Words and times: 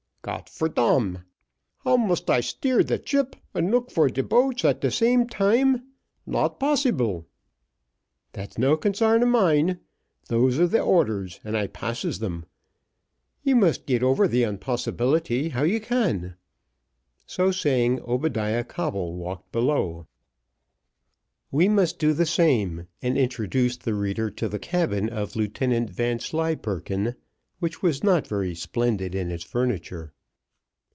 "Got 0.23 0.49
for 0.51 0.69
dam 0.69 1.23
how 1.83 1.97
must 1.97 2.29
I 2.29 2.41
steer 2.41 2.83
the 2.83 2.99
chip 2.99 3.35
and 3.55 3.71
look 3.71 3.89
for 3.89 4.07
de 4.07 4.21
boats 4.21 4.63
at 4.63 4.79
de 4.79 4.91
same 4.91 5.27
time? 5.27 5.81
not 6.27 6.59
possible." 6.59 7.25
"That's 8.33 8.59
no 8.59 8.77
consarn 8.77 9.23
o' 9.23 9.25
mine. 9.25 9.79
Those 10.27 10.59
are 10.59 10.67
the 10.67 10.79
orders, 10.79 11.39
and 11.43 11.57
I 11.57 11.65
passes 11.65 12.19
them 12.19 12.45
you 13.41 13.55
must 13.55 13.87
get 13.87 14.03
over 14.03 14.27
the 14.27 14.43
unpossibility 14.43 15.49
how 15.53 15.63
you 15.63 15.79
can." 15.81 16.35
So 17.25 17.49
saying, 17.49 17.99
Obadiah 18.01 18.63
Coble 18.63 19.15
walked 19.15 19.51
below. 19.51 20.05
We 21.49 21.67
must 21.67 21.97
do 21.97 22.13
the 22.13 22.27
same, 22.27 22.85
and 23.01 23.17
introduce 23.17 23.75
the 23.75 23.95
reader 23.95 24.29
to 24.29 24.47
the 24.47 24.59
cabin 24.59 25.09
of 25.09 25.35
Lieutenant 25.35 25.89
Vanslyperken, 25.89 27.15
which 27.59 27.83
was 27.83 28.03
not 28.03 28.25
very 28.25 28.55
splendid 28.55 29.13
in 29.13 29.29
its 29.29 29.43
furniture. 29.43 30.11